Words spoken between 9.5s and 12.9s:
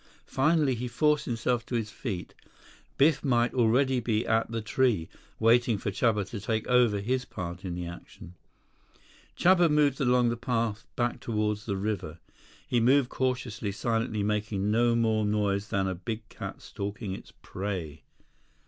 Chuba moved along the path back toward the river. He